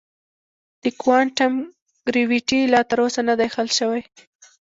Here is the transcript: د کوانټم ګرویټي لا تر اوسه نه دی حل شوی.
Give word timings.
د 0.83 0.85
کوانټم 1.01 1.53
ګرویټي 2.07 2.59
لا 2.73 2.81
تر 2.89 2.97
اوسه 3.03 3.21
نه 3.29 3.33
دی 3.39 3.47
حل 3.53 3.67
شوی. 3.79 4.01